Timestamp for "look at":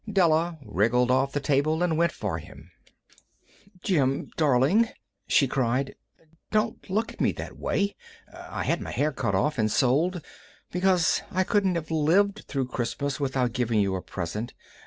6.89-7.21